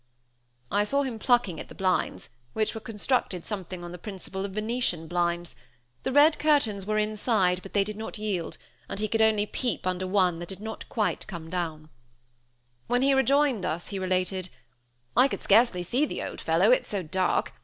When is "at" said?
1.59-1.69